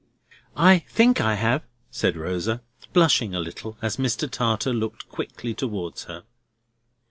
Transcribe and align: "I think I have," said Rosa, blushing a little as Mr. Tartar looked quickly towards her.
"I 0.57 0.79
think 0.79 1.21
I 1.21 1.35
have," 1.35 1.61
said 1.91 2.17
Rosa, 2.17 2.63
blushing 2.91 3.35
a 3.35 3.39
little 3.39 3.77
as 3.83 3.97
Mr. 3.97 4.27
Tartar 4.27 4.73
looked 4.73 5.07
quickly 5.09 5.53
towards 5.53 6.05
her. 6.05 6.23